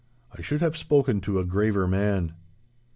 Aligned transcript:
I 0.35 0.41
should 0.41 0.61
have 0.61 0.75
spoken 0.77 1.21
to 1.21 1.37
a 1.37 1.45
graver 1.45 1.87
man. 1.87 2.33